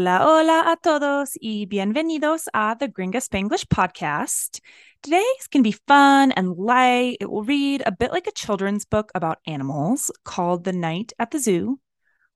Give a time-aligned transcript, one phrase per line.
[0.00, 4.60] Hola, hola a todos y bienvenidos a the Gringa Spanglish podcast.
[5.02, 7.18] Today is going to be fun and light.
[7.20, 11.32] It will read a bit like a children's book about animals called The Night at
[11.32, 11.80] the Zoo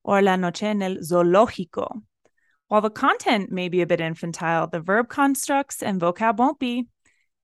[0.03, 2.03] or La Noche en el Zoológico.
[2.69, 6.89] While the content may be a bit infantile, the verb constructs and vocab won't be.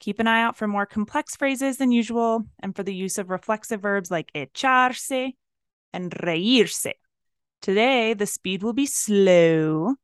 [0.00, 3.30] Keep an eye out for more complex phrases than usual and for the use of
[3.30, 5.32] reflexive verbs like echarse
[5.94, 6.92] and reírse.
[7.62, 9.94] Today, the speed will be slow,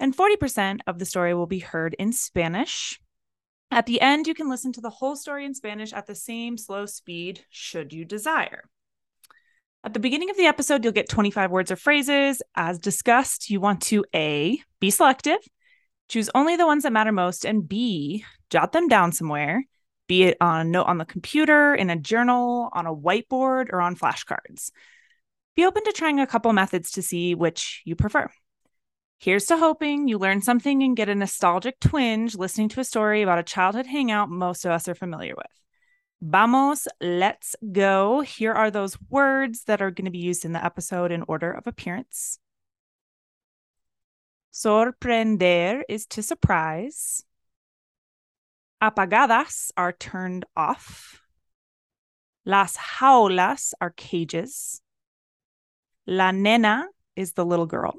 [0.00, 2.98] and 40% of the story will be heard in Spanish.
[3.70, 6.56] At the end, you can listen to the whole story in Spanish at the same
[6.56, 8.64] slow speed, should you desire.
[9.84, 12.42] At the beginning of the episode, you'll get 25 words or phrases.
[12.56, 15.38] As discussed, you want to A, be selective,
[16.08, 19.64] choose only the ones that matter most, and B, jot them down somewhere,
[20.08, 23.80] be it on a note on the computer, in a journal, on a whiteboard, or
[23.80, 24.70] on flashcards.
[25.56, 28.28] Be open to trying a couple methods to see which you prefer.
[29.20, 33.20] Here's to hoping you learn something and get a nostalgic twinge listening to a story
[33.20, 35.46] about a childhood hangout most of us are familiar with.
[36.22, 38.22] Vamos, let's go.
[38.22, 41.52] Here are those words that are going to be used in the episode in order
[41.52, 42.38] of appearance.
[44.54, 47.22] Sorprender is to surprise.
[48.82, 51.20] Apagadas are turned off.
[52.46, 54.80] Las jaulas are cages.
[56.06, 57.96] La nena is the little girl.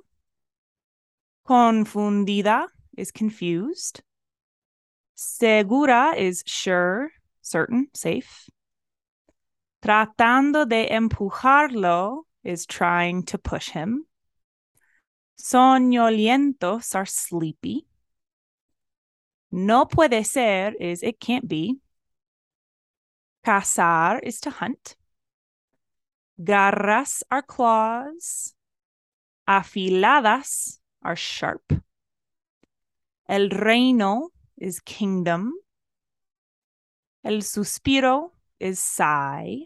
[1.47, 4.01] Confundida is confused.
[5.15, 7.11] Segura is sure,
[7.41, 8.49] certain, safe.
[9.81, 14.05] Tratando de empujarlo is trying to push him.
[15.39, 17.87] Soñolientos are sleepy.
[19.51, 21.77] No puede ser is it can't be.
[23.43, 24.95] Cazar is to hunt.
[26.39, 28.53] Garras are claws.
[29.49, 31.73] Afiladas are sharp.
[33.27, 35.53] El reino is kingdom.
[37.23, 39.59] El suspiro is sigh.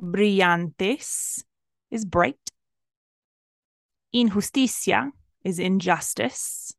[0.00, 1.44] Brillantes
[1.90, 2.50] is bright.
[4.14, 5.10] Injusticia
[5.44, 6.74] is injustice.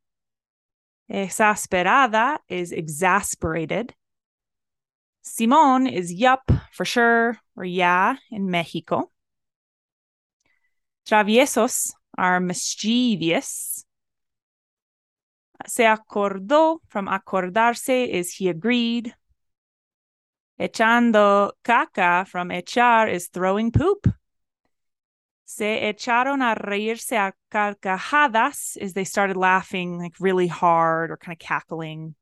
[1.10, 3.94] Exasperada is exasperated.
[5.24, 9.10] Simón is yup for sure or yeah in Mexico.
[11.08, 13.84] Traviesos are mischievous.
[15.66, 19.14] Se acordó from acordarse is he agreed.
[20.60, 24.06] Echando caca from echar is throwing poop.
[25.44, 31.34] Se echaron a reírse a carcajadas is they started laughing like really hard or kind
[31.34, 32.14] of cackling.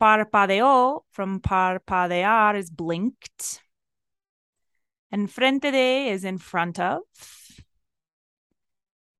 [0.00, 3.62] Parpadeó from parpadear is blinked.
[5.12, 7.00] Enfrente de is in front of.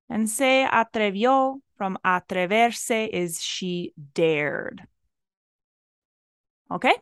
[0.09, 4.83] And se atrevió from atreverse is she dared.
[6.71, 6.95] Okay?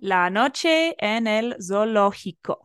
[0.00, 2.56] La noche en el zoológico.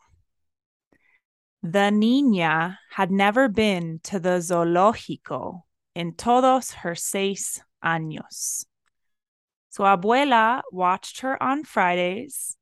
[1.64, 5.62] The niña had never been to the zoológico
[5.96, 8.66] in todos her seis años.
[9.70, 12.58] Su abuela watched her on Fridays,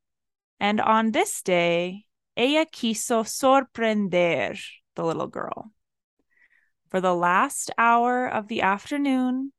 [0.59, 2.05] and on this day,
[2.37, 4.59] ella quiso sorprender
[4.95, 5.71] the little girl.
[6.89, 9.53] For the last hour of the afternoon,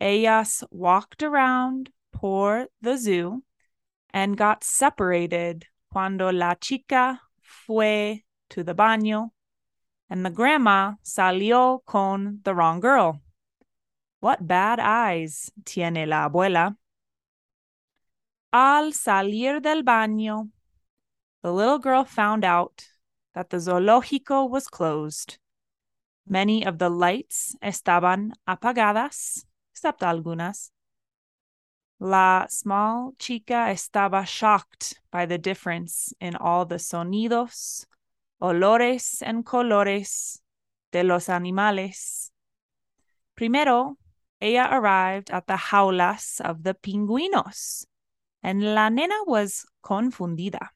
[0.00, 3.42] Ayas walked around por the zoo
[4.14, 9.30] and got separated cuando la chica fue to the baño
[10.08, 13.20] and the grandma salió con the wrong girl.
[14.20, 16.76] What bad eyes tiene la abuela.
[18.54, 20.50] Al salir del baño,
[21.42, 22.86] the little girl found out
[23.34, 25.36] that the zoológico was closed.
[26.26, 30.70] Many of the lights estaban apagadas, except algunas.
[32.00, 37.86] La small chica estaba shocked by the difference in all the sonidos,
[38.42, 40.40] olores, and colores
[40.92, 42.30] de los animales.
[43.36, 43.96] Primero,
[44.40, 47.86] ella arrived at the jaulas of the pingüinos,
[48.42, 50.68] and la nena was confundida.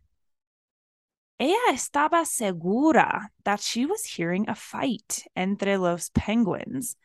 [1.41, 6.97] Ella estaba segura that she was hearing a fight entre los penguins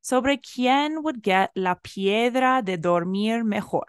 [0.00, 3.86] sobre quién would get la piedra de dormir mejor.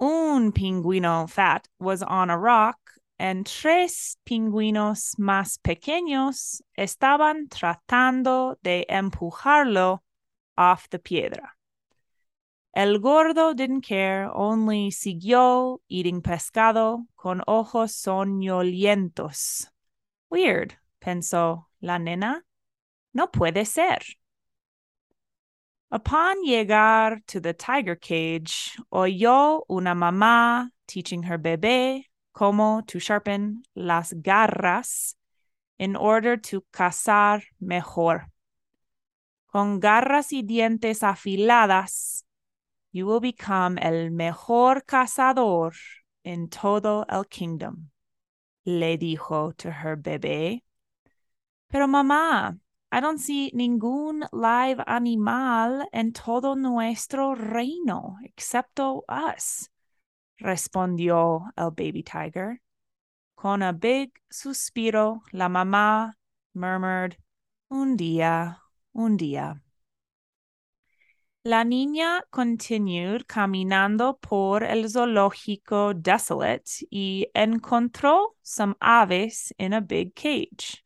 [0.00, 2.78] Un pingüino fat was on a rock
[3.20, 10.00] and tres pingüinos más pequeños estaban tratando de empujarlo
[10.56, 11.52] off the piedra.
[12.72, 19.68] El gordo didn't care, only siguió eating pescado con ojos soñolientos.
[20.30, 22.44] Weird, pensó la nena.
[23.12, 23.98] No puede ser.
[25.90, 33.64] Upon llegar to the tiger cage, oyó una mamá teaching her bebé cómo to sharpen
[33.74, 35.16] las garras
[35.80, 38.30] in order to cazar mejor.
[39.52, 42.24] Con garras y dientes afiladas,
[42.92, 45.72] you will become el mejor cazador
[46.24, 47.90] in todo el kingdom,
[48.64, 50.62] le dijo to her bebé.
[51.70, 52.58] Pero mamá,
[52.92, 59.68] I don't see ningún live animal en todo nuestro reino, excepto us,
[60.40, 62.60] respondió el baby tiger.
[63.36, 66.12] Con a big suspiro, la mamá
[66.52, 67.16] murmured,
[67.70, 68.58] un día,
[68.92, 69.62] un día.
[71.42, 80.14] La niña continued caminando por el zoológico desolate y encontró some aves in a big
[80.14, 80.84] cage.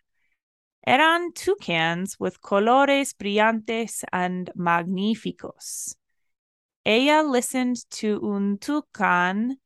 [0.86, 5.96] Eran toucans with colores brillantes and magníficos.
[6.84, 9.56] Ella listened to un toucan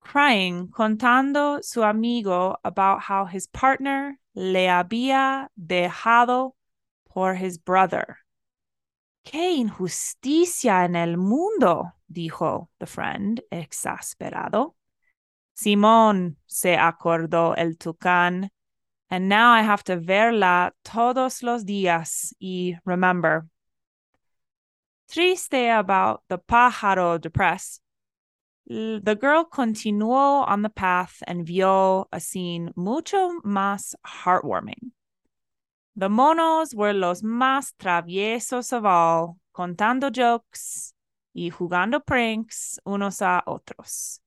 [0.00, 6.52] crying, contando su amigo about how his partner le había dejado
[7.08, 8.18] por his brother.
[9.24, 11.92] ¡Qué injusticia en el mundo!
[12.06, 14.76] dijo the friend, exasperado.
[15.54, 18.50] Simón, se acordó el tucán,
[19.10, 23.48] and now I have to verla todos los días y remember.
[25.08, 27.80] Triste about the pájaro depressed,
[28.66, 34.92] the girl continuó on the path and vio a scene mucho más heartwarming.
[35.96, 40.92] The monos were los más traviesos of all, contando jokes
[41.32, 44.18] y jugando pranks unos a otros.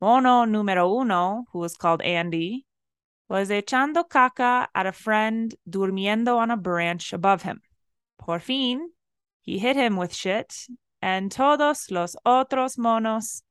[0.00, 2.66] Mono número uno, who was called Andy,
[3.28, 7.60] was echando caca at a friend durmiendo on a branch above him.
[8.18, 8.90] Por fin,
[9.42, 10.66] he hit him with shit,
[11.00, 13.42] and todos los otros monos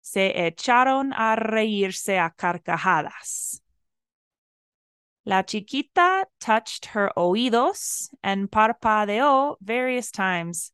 [0.00, 3.60] se echaron a reírse a carcajadas.
[5.28, 10.70] La chiquita touched her oídos and parpadeó various times.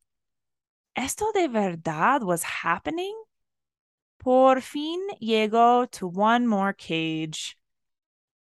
[0.94, 3.14] ¿Esto de verdad was happening?
[4.18, 7.56] Por fin llegó to one more cage,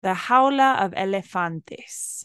[0.01, 2.23] the jaula of elefantes.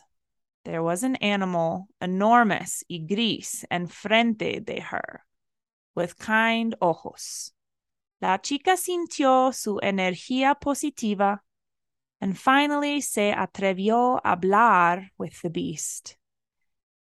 [0.65, 5.25] There was an animal, enormous y gris, enfrente de her,
[5.97, 7.51] with kind ojos.
[8.21, 11.41] La chica sintió su energía positiva
[12.23, 16.17] and finally se atrevió a hablar with the beast.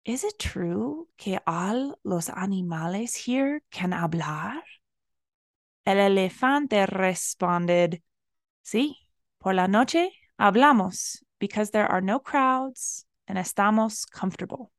[0.05, 4.63] Is it true que all los animales here can hablar?
[5.85, 8.01] El elefante responded,
[8.63, 8.95] Sí,
[9.41, 14.71] por la noche hablamos because there are no crowds and estamos comfortable.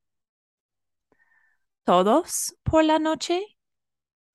[1.86, 3.42] Todos por la noche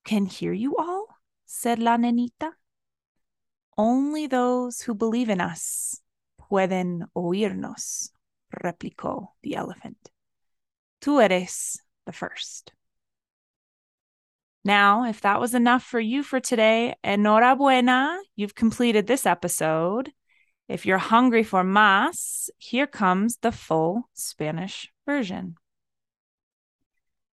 [0.03, 1.07] can hear you all,
[1.45, 2.51] said la nenita.
[3.77, 6.01] Only those who believe in us
[6.37, 8.09] pueden oírnos,
[8.63, 9.97] replicó the elephant.
[11.01, 12.71] Tú eres the first.
[14.63, 20.11] Now, if that was enough for you for today, enhorabuena, you've completed this episode.
[20.67, 25.57] If you're hungry for más, here comes the full Spanish version.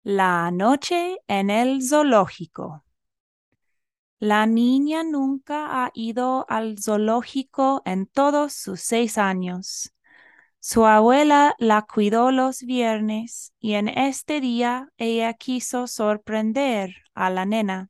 [0.03, 2.81] La noche en el zoológico.
[4.22, 9.96] La niña nunca ha ido al zoológico en todos sus seis años.
[10.60, 17.46] Su abuela la cuidó los viernes y en este día ella quiso sorprender a la
[17.46, 17.90] nena.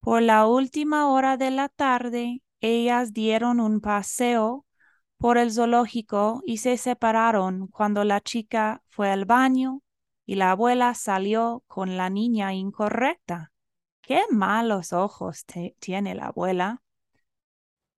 [0.00, 4.64] Por la última hora de la tarde, ellas dieron un paseo
[5.18, 9.82] por el zoológico y se separaron cuando la chica fue al baño
[10.24, 13.52] y la abuela salió con la niña incorrecta.
[14.06, 15.44] Qué malos ojos
[15.80, 16.80] tiene la abuela.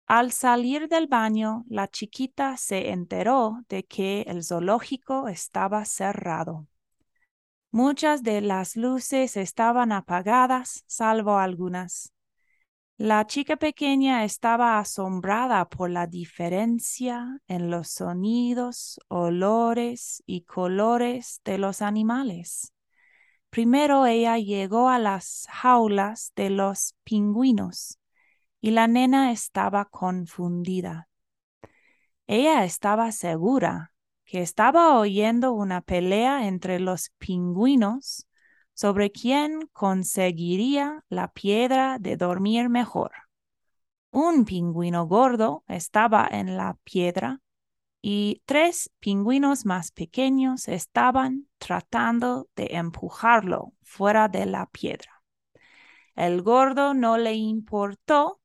[0.06, 6.68] Al salir del baño, la chiquita se enteró de que el zoológico estaba cerrado.
[7.72, 12.12] Muchas de las luces estaban apagadas, salvo algunas.
[12.96, 21.58] La chica pequeña estaba asombrada por la diferencia en los sonidos, olores y colores de
[21.58, 22.75] los animales.
[23.50, 27.98] Primero ella llegó a las jaulas de los pingüinos
[28.60, 31.08] y la nena estaba confundida.
[32.26, 33.92] Ella estaba segura
[34.24, 38.26] que estaba oyendo una pelea entre los pingüinos
[38.74, 43.12] sobre quién conseguiría la piedra de dormir mejor.
[44.10, 47.40] Un pingüino gordo estaba en la piedra
[48.08, 55.24] y tres pingüinos más pequeños estaban tratando de empujarlo fuera de la piedra.
[56.14, 58.40] El gordo no le importó,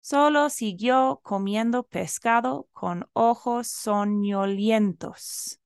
[0.00, 5.58] solo siguió comiendo pescado con ojos soñolientos.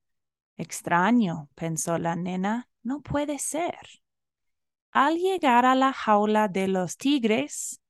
[0.56, 3.76] Extraño, pensó la nena, no puede ser.
[4.92, 7.82] Al llegar a la jaula de los tigres,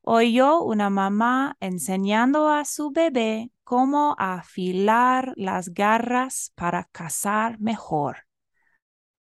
[0.00, 8.26] oyó una mamá enseñando a su bebé cómo afilar las garras para cazar mejor.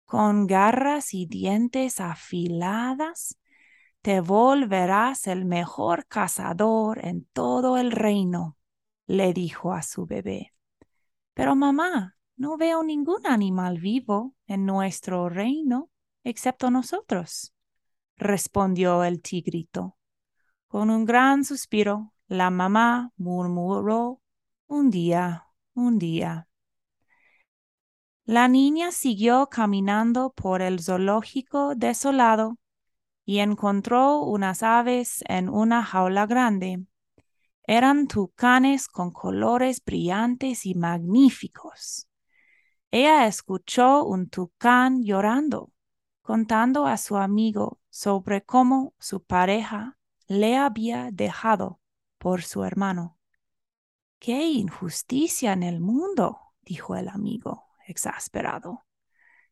[0.04, 3.38] Con garras y dientes afiladas,
[4.02, 8.56] te volverás el mejor cazador en todo el reino,
[9.06, 10.54] le dijo a su bebé.
[11.34, 15.90] Pero mamá, no veo ningún animal vivo en nuestro reino
[16.24, 17.54] excepto nosotros,
[18.16, 19.96] respondió el tigrito.
[20.68, 24.19] Con un gran suspiro, la mamá murmuró,
[24.70, 26.46] un día, un día.
[28.24, 32.56] La niña siguió caminando por el zoológico desolado
[33.24, 36.84] y encontró unas aves en una jaula grande.
[37.64, 42.08] Eran tucanes con colores brillantes y magníficos.
[42.92, 45.72] Ella escuchó un tucán llorando,
[46.22, 49.98] contando a su amigo sobre cómo su pareja
[50.28, 51.80] le había dejado
[52.18, 53.19] por su hermano.
[54.20, 56.52] ¡Qué injusticia en el mundo!
[56.60, 58.84] dijo el amigo, exasperado.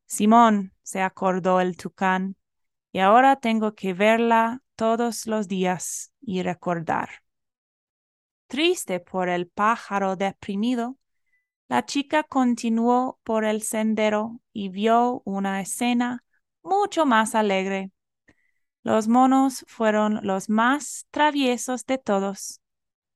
[0.05, 2.37] Simón, se acordó el tucán,
[2.93, 7.09] y ahora tengo que verla todos los días y recordar.
[8.47, 10.99] Triste por el pájaro deprimido,
[11.69, 16.25] la chica continuó por el sendero y vio una escena
[16.63, 17.91] mucho más alegre.
[18.83, 22.61] Los monos fueron los más traviesos de todos,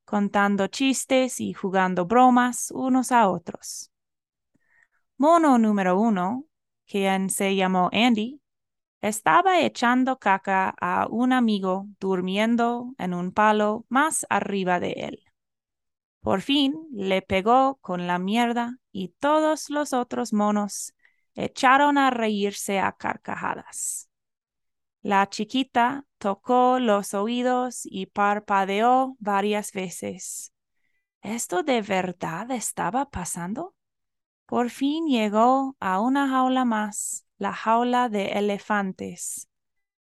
[0.04, 3.90] contando chistes y jugando bromas unos a otros.
[5.16, 6.46] Mono número uno,
[6.86, 8.40] quien se llamó Andy,
[9.00, 15.24] estaba echando caca a un amigo durmiendo en un palo más arriba de él.
[16.20, 20.94] Por fin le pegó con la mierda y todos los otros monos
[21.34, 24.08] echaron a reírse a carcajadas.
[25.02, 30.52] La chiquita tocó los oídos y parpadeó varias veces.
[31.20, 33.74] ¿Esto de verdad estaba pasando?
[34.46, 39.48] Por fin llegó a una jaula más, la jaula de elefantes.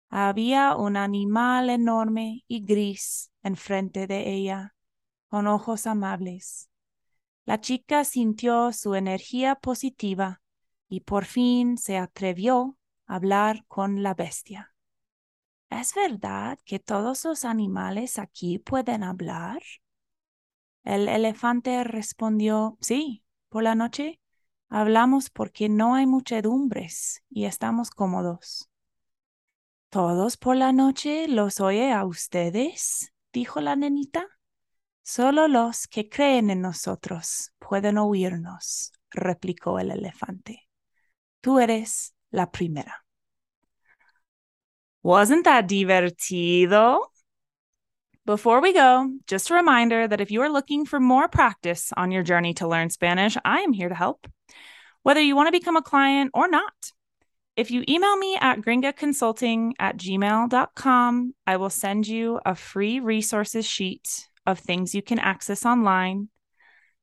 [0.10, 4.75] Había un animal enorme y gris enfrente de ella
[5.28, 6.70] con ojos amables.
[7.46, 10.44] La chica sintió su energía positiva
[10.88, 14.72] y por fin se atrevió a hablar con la bestia.
[15.72, 19.62] ¿Es verdad que todos los animales aquí pueden hablar?
[20.84, 24.20] El elefante respondió, sí, por la noche
[24.68, 28.70] hablamos porque no hay muchedumbres y estamos cómodos.
[29.90, 33.13] ¿Todos por la noche los oye a ustedes?
[33.32, 34.28] dijo la nenita.
[35.04, 40.68] Solo los que creen en nosotros pueden oírnos, replicó el elefante.
[41.40, 43.00] Tú eres la primera.
[45.03, 47.00] Wasn't that divertido?
[48.25, 52.12] Before we go, just a reminder that if you are looking for more practice on
[52.12, 54.27] your journey to learn Spanish, I am here to help,
[55.01, 56.91] whether you want to become a client or not.
[57.55, 63.65] If you email me at gringaconsulting at gmail.com, I will send you a free resources
[63.65, 66.29] sheet of things you can access online.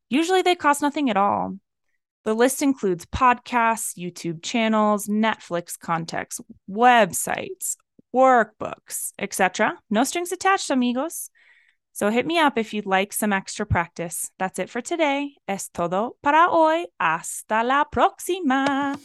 [0.09, 1.59] Usually they cost nothing at all.
[2.25, 6.41] The list includes podcasts, YouTube channels, Netflix contexts,
[6.71, 7.77] websites,
[8.15, 9.75] workbooks, etc.
[9.91, 11.31] No strings attached, amigos.
[11.93, 14.31] So hit me up if you'd like some extra practice.
[14.39, 15.35] That's it for today.
[15.49, 16.87] Es todo para hoy.
[17.01, 18.97] Hasta la próxima.